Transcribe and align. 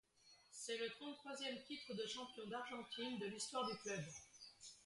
C'est 0.51 0.77
le 0.79 0.89
trente-troisième 0.89 1.61
titre 1.67 1.93
de 1.93 2.07
champion 2.07 2.47
d'Argentine 2.47 3.19
de 3.19 3.27
l'histoire 3.27 3.69
du 3.69 3.77
club. 3.77 4.01